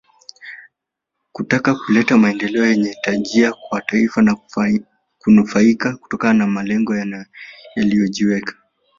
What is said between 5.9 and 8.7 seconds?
kutokana na malengo waliyojiwekea